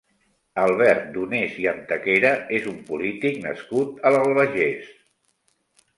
Albert 0.61 1.05
Donés 1.17 1.59
i 1.65 1.67
Antequera 1.73 2.31
és 2.61 2.65
un 2.73 2.79
polític 2.89 3.39
nascut 3.47 4.03
a 4.11 4.17
l'Albagés. 4.17 4.93